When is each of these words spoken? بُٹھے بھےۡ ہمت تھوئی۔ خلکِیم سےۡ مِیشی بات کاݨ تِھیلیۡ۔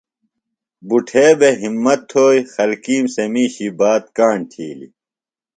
بُٹھے 0.87 1.25
بھےۡ 1.39 1.57
ہمت 1.61 1.99
تھوئی۔ 2.09 2.39
خلکِیم 2.53 3.05
سےۡ 3.13 3.29
مِیشی 3.33 3.67
بات 3.79 4.03
کاݨ 4.17 4.37
تِھیلیۡ۔ 4.51 4.93